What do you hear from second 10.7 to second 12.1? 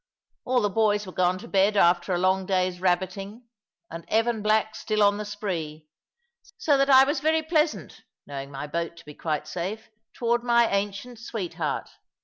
ancient sweetheart.